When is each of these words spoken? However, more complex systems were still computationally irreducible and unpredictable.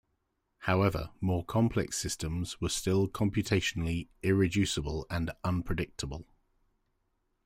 However, 0.61 1.11
more 1.21 1.45
complex 1.45 1.95
systems 1.95 2.59
were 2.59 2.69
still 2.69 3.07
computationally 3.07 4.07
irreducible 4.23 5.05
and 5.11 5.29
unpredictable. 5.43 6.25